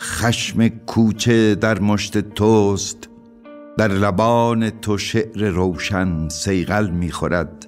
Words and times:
خشم 0.00 0.68
کوچه 0.68 1.54
در 1.54 1.78
مشت 1.78 2.18
توست 2.18 3.08
در 3.78 3.88
لبان 3.88 4.70
تو 4.70 4.98
شعر 4.98 5.48
روشن 5.48 6.28
سیغل 6.28 6.90
می‌خورد. 6.90 7.66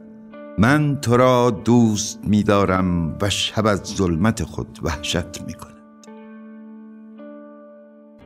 من 0.59 1.01
تو 1.01 1.16
را 1.16 1.51
دوست 1.51 2.20
میدارم 2.24 3.18
و 3.20 3.30
شب 3.30 3.66
از 3.66 3.78
ظلمت 3.78 4.42
خود 4.42 4.78
وحشت 4.82 5.42
می‌کند. 5.46 5.74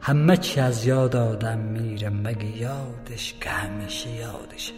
همه 0.01 0.37
چی 0.37 0.61
از 0.61 0.87
یاد 0.87 1.17
آدم 1.17 1.59
میره 1.59 2.11
مگه 2.11 2.57
یادش 2.57 3.35
که 3.41 3.51
همیشه 3.51 4.11
یادشه. 4.11 4.73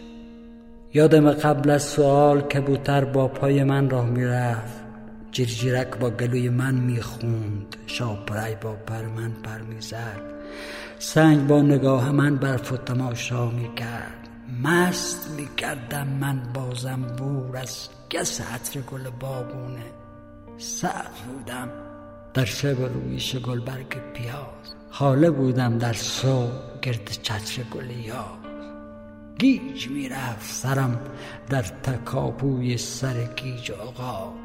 یادم 0.93 1.31
قبل 1.31 1.69
از 1.69 1.83
سوال 1.83 2.41
کبوتر 2.41 3.05
با 3.05 3.27
پای 3.27 3.63
من 3.63 3.89
راه 3.89 4.05
می‌رفت. 4.09 4.84
جرجیرک 5.35 5.97
با 5.99 6.09
گلوی 6.09 6.49
من 6.49 6.75
می‌خوند. 6.75 7.75
شاپرای 7.87 8.55
با 8.55 8.73
پر 8.73 9.01
من 9.01 9.31
پر 9.43 9.61
می‌زد. 9.61 10.21
سنگ 10.99 11.47
با 11.47 11.61
نگاه 11.61 12.11
من 12.11 12.35
برف 12.35 12.71
و 12.71 12.77
تماشا 12.77 13.49
می‌کرد. 13.49 14.29
مست 14.63 15.29
می‌کردم 15.37 16.07
من 16.07 16.41
بازم 16.53 17.01
بور 17.01 17.57
از 17.57 17.89
گس 18.11 18.41
عطر 18.41 18.79
گل 18.79 19.09
بابونه. 19.19 19.85
سر 20.57 21.07
بودم. 21.27 21.69
در 22.33 22.45
شب 22.45 22.81
رویش 22.81 23.35
گل 23.35 23.59
برگ 23.59 24.13
پیاز. 24.13 24.75
حاله 24.89 25.29
بودم 25.29 25.77
در 25.77 25.93
صبح 25.93 26.79
گرد 26.81 27.09
چتر 27.21 27.63
گل 27.63 27.89
یاز. 27.89 28.25
گیج 29.39 29.87
می‌رفت 29.87 30.51
سرم 30.51 30.99
در 31.49 31.61
تکاپوی 31.61 32.77
سر 32.77 33.23
گیج 33.35 33.71
آقا 33.71 34.44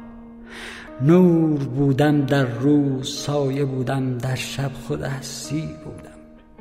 نور 1.01 1.59
بودم 1.59 2.25
در 2.25 2.45
روز 2.45 3.15
سایه 3.15 3.65
بودم 3.65 4.17
در 4.17 4.35
شب 4.35 4.71
خود 4.87 5.01
هستی 5.01 5.75
بودم. 5.85 6.11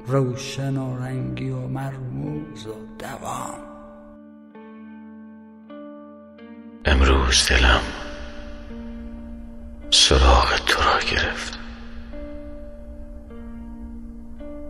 روشن 0.06 0.76
و 0.76 0.98
رنگی 0.98 1.50
و 1.50 1.68
مرموز 1.68 2.66
و 2.66 2.74
دوام. 2.98 3.54
امروز 6.84 7.48
دلم 7.50 7.80
سراغ 9.90 10.56
تو 10.66 10.82
را 10.82 10.98
گرفت. 11.10 11.58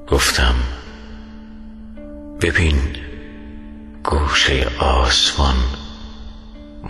گفتم 0.08 0.54
ببین 2.40 2.74
گوشه 4.04 4.66
آسمان 4.78 5.54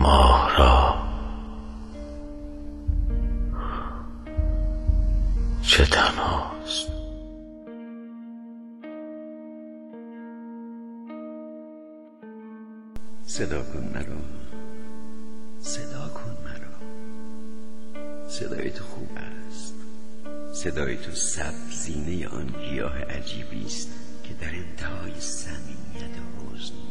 ماه 0.00 0.39
صدا 13.26 13.62
کن 13.62 13.90
مرا. 13.94 14.20
صدا 15.60 16.08
کن 16.08 16.36
مرا. 16.44 16.70
صدای 18.28 18.70
تو 18.70 18.84
خوب 18.84 19.08
است. 19.16 19.74
صدای 20.52 20.96
تو 20.96 21.12
سبزینه 21.12 22.28
آن 22.28 22.46
گیاه 22.46 22.98
عجیبی 22.98 23.66
است 23.66 23.88
که 24.24 24.34
در 24.34 24.54
انتهای 24.54 25.20
صمیمیت 25.20 26.16
حزن 26.54 26.89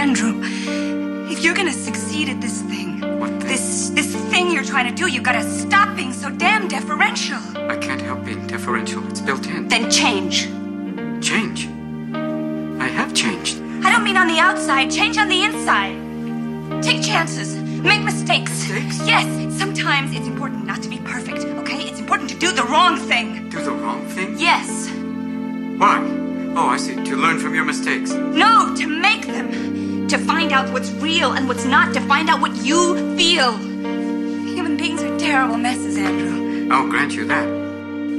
Andrew. 0.00 0.40
If 1.30 1.44
you're 1.44 1.52
gonna 1.54 1.74
succeed 1.74 2.30
at 2.30 2.40
this 2.40 2.62
thing, 2.62 3.00
What 3.20 3.28
thing? 3.32 3.48
this 3.52 3.90
this 3.90 4.10
thing 4.30 4.50
you're 4.50 4.64
trying 4.64 4.88
to 4.88 4.94
do, 5.02 5.06
you 5.14 5.20
gotta 5.20 5.42
stop 5.42 5.94
being 5.94 6.14
so 6.14 6.30
damn 6.30 6.68
deferential. 6.68 7.38
I 7.74 7.76
can't 7.76 8.00
help 8.00 8.24
being 8.24 8.46
deferential. 8.46 9.06
It's 9.10 9.20
built 9.20 9.46
in. 9.46 9.68
Then 9.68 9.90
change. 9.90 10.48
Change. 11.30 11.68
I 12.86 12.88
have 12.98 13.12
changed. 13.12 13.56
I 13.84 13.92
don't 13.92 14.02
mean 14.02 14.16
on 14.16 14.26
the 14.26 14.38
outside, 14.38 14.90
change 14.90 15.18
on 15.18 15.28
the 15.28 15.40
inside. 15.48 15.96
Take 16.82 17.02
chances. 17.02 17.48
Make 17.90 18.02
mistakes. 18.02 18.52
Mistakes? 18.70 19.06
Yes, 19.06 19.26
sometimes 19.58 20.08
it's 20.16 20.26
important 20.34 20.64
not 20.64 20.80
to 20.82 20.88
be 20.88 20.98
perfect, 21.14 21.40
okay? 21.60 21.80
It's 21.90 22.00
important 22.00 22.30
to 22.30 22.38
do 22.38 22.52
the 22.52 22.64
wrong 22.72 22.96
thing. 23.10 23.50
Do 23.50 23.60
the 23.62 23.72
wrong 23.82 24.00
thing? 24.14 24.38
Yes. 24.38 24.88
Why? 25.82 25.98
Oh, 26.56 26.68
I 26.68 26.76
see. 26.76 26.94
To 26.94 27.16
learn 27.16 27.38
from 27.38 27.54
your 27.54 27.64
mistakes. 27.64 28.10
No, 28.12 28.74
to 28.76 28.86
make 28.86 29.26
them. 29.26 30.08
To 30.08 30.18
find 30.18 30.52
out 30.52 30.72
what's 30.72 30.90
real 30.92 31.32
and 31.32 31.46
what's 31.48 31.64
not. 31.64 31.94
To 31.94 32.00
find 32.02 32.28
out 32.28 32.40
what 32.40 32.56
you 32.56 32.96
feel. 33.16 33.56
Human 33.56 34.76
beings 34.76 35.02
are 35.02 35.18
terrible 35.18 35.56
messes, 35.56 35.96
Andrew. 35.96 36.68
I'll 36.72 36.88
grant 36.88 37.14
you 37.14 37.24
that. 37.26 37.48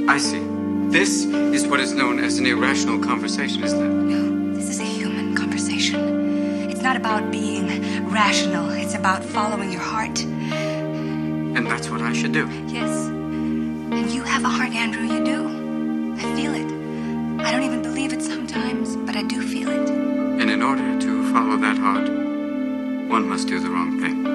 I 0.10 0.18
see. 0.18 0.42
This 0.90 1.26
is 1.26 1.68
what 1.68 1.80
is 1.80 1.94
known 1.94 2.20
as 2.20 2.38
an 2.38 2.46
irrational 2.46 3.00
conversation, 3.00 3.64
isn't 3.64 3.82
it? 3.82 3.88
No, 3.88 4.54
this 4.54 4.70
is 4.70 4.80
a 4.82 4.84
human 4.84 5.36
conversation. 5.36 6.70
It's 6.70 6.82
not 6.82 6.98
about 6.98 7.32
being 7.32 8.10
rational, 8.10 8.70
it's 8.72 8.94
about 8.94 9.24
following 9.24 9.72
your 9.72 9.82
heart. 9.82 10.22
And 10.22 11.66
that's 11.66 11.90
what 11.90 12.02
I 12.02 12.12
should 12.12 12.34
do. 12.34 12.46
Yes. 12.68 13.08
And 13.08 14.10
you 14.12 14.24
have 14.24 14.44
a 14.44 14.50
heart, 14.50 14.72
Andrew, 14.72 15.04
you 15.04 15.24
do. 15.24 16.16
I 16.18 16.36
feel 16.36 16.54
it. 16.56 16.81
I 17.44 17.52
don't 17.52 17.64
even 17.64 17.82
believe 17.82 18.14
it 18.14 18.22
sometimes, 18.22 18.96
but 18.96 19.16
I 19.16 19.24
do 19.24 19.42
feel 19.42 19.70
it. 19.70 19.90
And 19.90 20.50
in 20.50 20.62
order 20.62 21.00
to 21.00 21.34
follow 21.34 21.58
that 21.58 21.78
heart, 21.78 22.08
one 23.10 23.28
must 23.28 23.48
do 23.48 23.60
the 23.60 23.70
wrong 23.70 24.00
thing. 24.00 24.31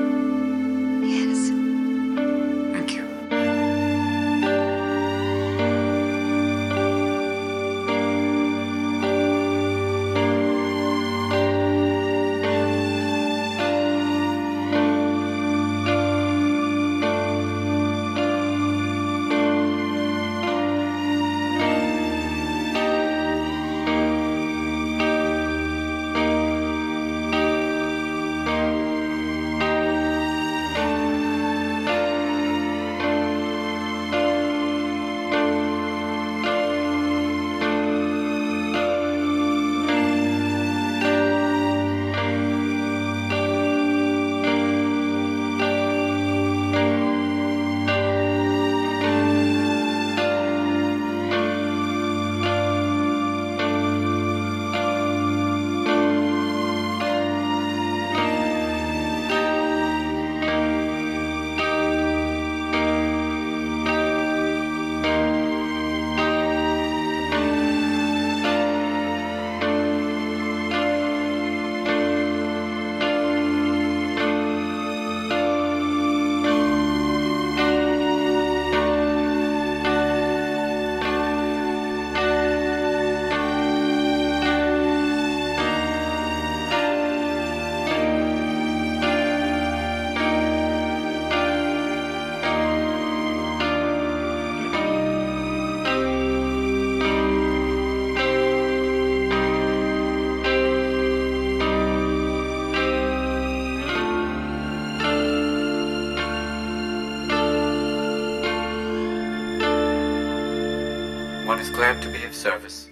Is 111.61 111.71
glad 111.71 112.03
to 112.03 112.11
be 112.11 112.25
of 112.25 112.35
service. 112.35 112.89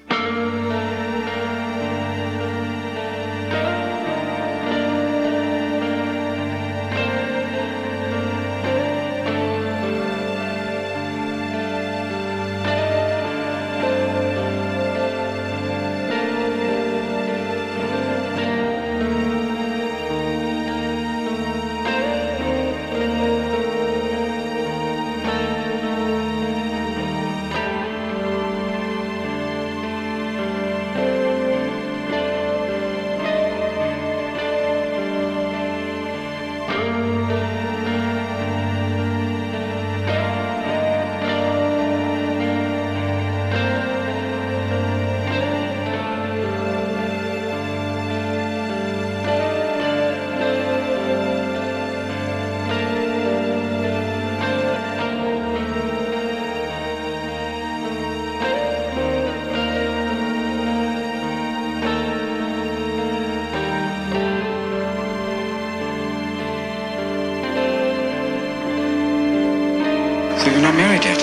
Not 70.75 70.91
married 70.91 71.05
yet? 71.06 71.23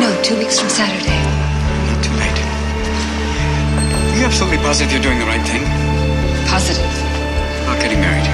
No, 0.00 0.08
two 0.24 0.36
weeks 0.40 0.56
from 0.56 0.72
Saturday. 0.72 1.20
Not 1.92 2.00
too 2.00 2.14
late. 2.16 2.40
Are 4.08 4.16
you 4.16 4.24
absolutely 4.24 4.60
positive 4.64 4.92
you're 4.92 5.04
doing 5.04 5.20
the 5.20 5.28
right 5.28 5.44
thing? 5.44 5.60
Positive. 6.48 6.88
About 7.68 7.76
getting 7.84 8.00
married. 8.00 8.24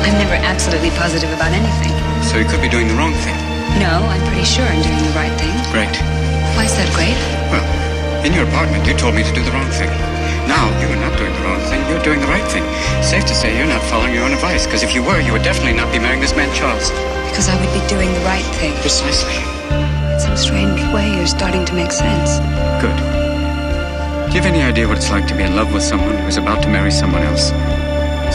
I'm 0.00 0.16
never 0.16 0.40
absolutely 0.48 0.90
positive 0.96 1.28
about 1.36 1.52
anything. 1.52 1.92
So 2.24 2.40
you 2.40 2.48
could 2.48 2.64
be 2.64 2.72
doing 2.72 2.88
the 2.88 2.96
wrong 2.96 3.12
thing. 3.20 3.36
No, 3.76 4.00
I'm 4.08 4.22
pretty 4.32 4.48
sure 4.48 4.64
I'm 4.64 4.80
doing 4.80 4.96
the 4.96 5.16
right 5.16 5.34
thing. 5.36 5.52
Great. 5.68 5.92
Why 6.56 6.64
is 6.64 6.72
that 6.80 6.88
great? 6.96 7.18
Well, 7.52 7.64
in 8.24 8.32
your 8.32 8.48
apartment, 8.48 8.88
you 8.88 8.96
told 8.96 9.12
me 9.12 9.28
to 9.28 9.32
do 9.36 9.44
the 9.44 9.52
wrong 9.52 9.68
thing. 9.76 9.92
Now, 10.48 10.72
you 10.80 10.88
are 10.88 11.02
not 11.04 11.12
doing 11.20 11.34
the 11.36 11.44
wrong 11.44 11.60
thing. 11.68 11.84
You're 11.90 12.02
doing 12.06 12.20
the 12.22 12.32
right 12.32 12.46
thing. 12.48 12.64
Safe 13.04 13.28
to 13.28 13.34
say 13.34 13.52
you're 13.52 13.68
not 13.68 13.82
following 13.92 14.14
your 14.14 14.24
own 14.24 14.32
advice, 14.32 14.64
because 14.64 14.80
if 14.80 14.94
you 14.94 15.02
were, 15.04 15.20
you 15.20 15.36
would 15.36 15.44
definitely 15.44 15.76
not 15.76 15.92
be 15.92 15.98
marrying 15.98 16.22
this 16.22 16.32
man, 16.32 16.48
Charles. 16.54 16.88
Because 17.28 17.50
I 17.50 17.58
would 17.60 17.72
be 17.76 17.84
doing 17.90 18.08
the 18.14 18.24
right 18.24 18.46
thing. 18.56 18.72
Precisely. 18.80 19.55
Strange 20.36 20.80
way, 20.92 21.16
you're 21.16 21.26
starting 21.26 21.64
to 21.64 21.74
make 21.74 21.90
sense. 21.90 22.38
Good. 22.84 22.94
Do 24.28 24.32
you 24.36 24.40
have 24.42 24.46
any 24.46 24.62
idea 24.62 24.86
what 24.86 24.98
it's 24.98 25.10
like 25.10 25.26
to 25.28 25.34
be 25.34 25.42
in 25.42 25.56
love 25.56 25.72
with 25.72 25.82
someone 25.82 26.14
who's 26.18 26.36
about 26.36 26.62
to 26.62 26.68
marry 26.68 26.90
someone 26.90 27.22
else? 27.22 27.48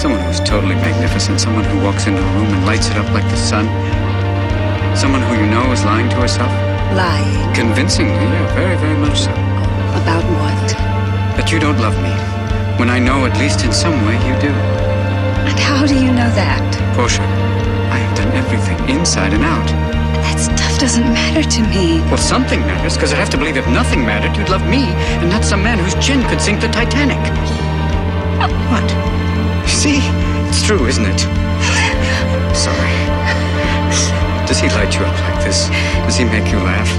Someone 0.01 0.19
who's 0.25 0.39
totally 0.39 0.73
magnificent. 0.75 1.39
Someone 1.39 1.63
who 1.63 1.79
walks 1.83 2.07
into 2.07 2.19
a 2.19 2.33
room 2.33 2.47
and 2.47 2.65
lights 2.65 2.89
it 2.89 2.97
up 2.97 3.05
like 3.13 3.23
the 3.29 3.37
sun. 3.37 3.65
Someone 4.97 5.21
who 5.21 5.35
you 5.35 5.45
know 5.45 5.71
is 5.71 5.85
lying 5.85 6.09
to 6.09 6.15
herself. 6.15 6.51
Lying. 6.97 7.53
Convincingly, 7.53 8.13
yeah, 8.13 8.55
very, 8.55 8.75
very 8.77 8.97
much 8.97 9.21
so. 9.21 9.31
About 10.01 10.25
what? 10.41 10.67
That 11.37 11.51
you 11.51 11.59
don't 11.59 11.77
love 11.77 11.95
me. 12.01 12.11
When 12.79 12.89
I 12.89 12.97
know, 12.97 13.25
at 13.27 13.37
least 13.37 13.63
in 13.63 13.71
some 13.71 13.93
way, 14.07 14.15
you 14.25 14.33
do. 14.41 14.49
And 15.45 15.59
how 15.59 15.85
do 15.85 15.93
you 15.93 16.09
know 16.11 16.31
that? 16.33 16.65
Portia, 16.95 17.21
I 17.93 17.97
have 17.97 18.17
done 18.17 18.31
everything, 18.33 18.89
inside 18.89 19.33
and 19.33 19.43
out. 19.43 19.90
That 20.25 20.37
stuff 20.39 20.79
doesn't 20.79 21.05
matter 21.05 21.43
to 21.43 21.61
me. 21.69 21.99
Well, 22.09 22.17
something 22.17 22.61
matters, 22.61 22.95
because 22.95 23.13
I 23.13 23.17
have 23.17 23.29
to 23.31 23.37
believe 23.37 23.57
if 23.57 23.67
nothing 23.67 24.05
mattered, 24.05 24.37
you'd 24.37 24.49
love 24.49 24.65
me, 24.67 24.83
and 25.21 25.29
not 25.29 25.43
some 25.43 25.63
man 25.63 25.77
whose 25.79 25.95
chin 26.03 26.21
could 26.29 26.41
sink 26.41 26.61
the 26.61 26.69
Titanic. 26.69 27.19
What? 28.69 28.87
See? 29.67 29.99
It's 30.49 30.63
true, 30.63 30.85
isn't 30.87 31.05
it? 31.05 31.19
Sorry. 32.55 32.93
Does 34.47 34.59
he 34.59 34.67
light 34.75 34.93
you 34.93 35.05
up 35.05 35.17
like 35.31 35.43
this? 35.45 35.69
Does 36.03 36.17
he 36.17 36.25
make 36.25 36.51
you 36.51 36.59
laugh? 36.59 36.89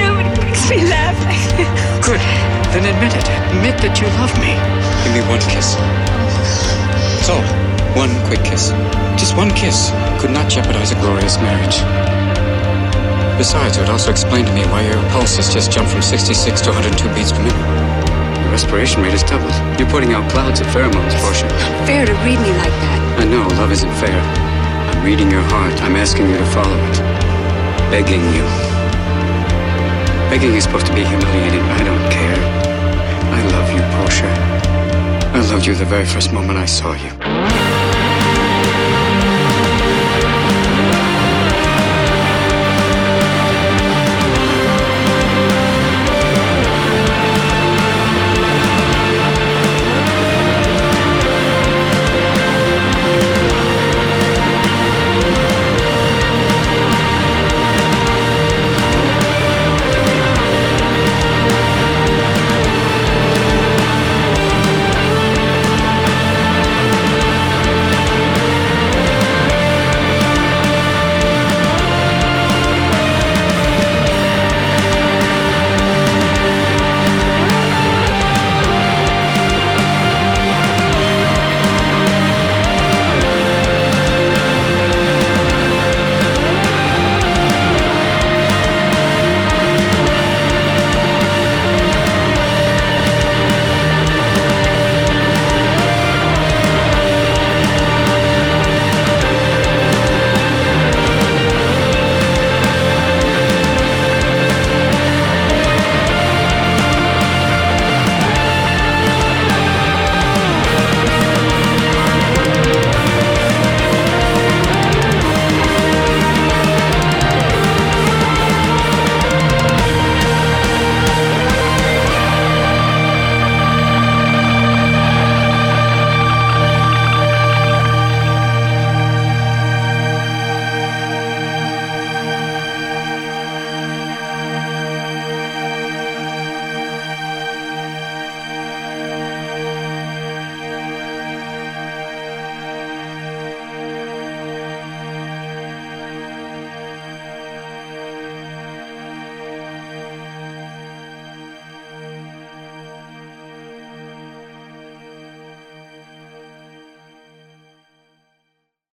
Nobody 0.00 0.30
makes 0.40 0.64
me 0.70 0.82
laugh. 0.88 1.18
Good. 2.00 2.20
Then 2.72 2.84
admit 2.84 3.12
it. 3.16 3.28
Admit 3.52 3.76
that 3.84 4.00
you 4.00 4.06
love 4.16 4.32
me. 4.40 4.56
Give 5.04 5.12
me 5.12 5.22
one 5.28 5.40
kiss. 5.52 5.76
All. 7.28 7.44
One 7.98 8.14
quick 8.30 8.46
kiss. 8.46 8.70
Just 9.18 9.34
one 9.34 9.50
kiss 9.50 9.90
could 10.22 10.30
not 10.30 10.48
jeopardize 10.48 10.92
a 10.92 10.98
glorious 11.02 11.34
marriage. 11.42 11.82
Besides, 13.34 13.76
it 13.76 13.80
would 13.80 13.90
also 13.90 14.12
explain 14.12 14.46
to 14.46 14.54
me 14.54 14.62
why 14.70 14.86
your 14.86 15.02
pulse 15.10 15.34
has 15.34 15.52
just 15.52 15.72
jumped 15.72 15.90
from 15.90 16.02
66 16.02 16.30
to 16.62 16.70
102 16.70 16.94
beats 17.18 17.34
per 17.34 17.42
minute. 17.42 17.58
Your 18.38 18.54
respiration 18.54 19.02
rate 19.02 19.18
has 19.18 19.26
doubled. 19.26 19.50
You're 19.82 19.90
putting 19.90 20.14
out 20.14 20.30
clouds 20.30 20.60
of 20.62 20.68
pheromones, 20.70 21.10
Portia. 21.18 21.50
Not 21.50 21.90
fair 21.90 22.06
to 22.06 22.14
read 22.22 22.38
me 22.38 22.54
like 22.62 22.70
that. 22.86 23.18
I 23.18 23.24
know, 23.26 23.42
love 23.58 23.74
isn't 23.74 23.90
fair. 23.98 24.14
I'm 24.14 25.02
reading 25.02 25.28
your 25.28 25.42
heart. 25.50 25.74
I'm 25.82 25.96
asking 25.98 26.30
you 26.30 26.38
to 26.38 26.46
follow 26.54 26.78
it. 26.78 27.02
Begging 27.90 28.22
you. 28.30 28.46
Begging 30.30 30.54
is 30.54 30.62
supposed 30.62 30.86
to 30.86 30.94
be 30.94 31.02
humiliating. 31.02 31.66
But 31.66 31.82
I 31.82 31.84
don't 31.90 32.06
care. 32.14 32.38
I 33.34 33.42
love 33.58 33.66
you, 33.74 33.82
Portia. 33.98 34.30
I 35.34 35.42
loved 35.50 35.66
you 35.66 35.74
the 35.74 35.84
very 35.84 36.06
first 36.06 36.32
moment 36.32 36.62
I 36.62 36.66
saw 36.66 36.94
you. 36.94 37.67